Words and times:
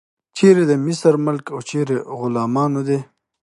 چیرې 0.37 0.63
د 0.67 0.71
مصر 0.85 1.13
ملک 1.25 1.45
او 1.53 1.59
چیرې 1.69 1.95
د 2.01 2.07
غلامانو 2.19 2.81
دی. 2.87 2.99